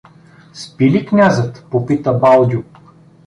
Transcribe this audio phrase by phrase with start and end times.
[0.53, 2.63] —Спи ли князът?— попита Балдю.